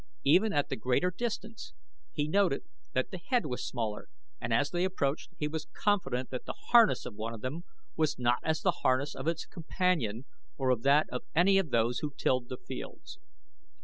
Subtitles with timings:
[0.23, 1.73] Even at the greater distance
[2.11, 2.63] he noted
[2.93, 7.05] that the head was smaller and as they approached, he was confident that the harness
[7.05, 10.25] of one of them was not as the harness of its companion
[10.57, 13.19] or of that of any of those who tilled the fields.